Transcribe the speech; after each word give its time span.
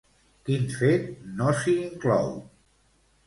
Quin 0.47 0.63
fet 0.77 1.03
no 1.41 1.51
s'hi 1.59 1.75
inclou? 1.83 2.31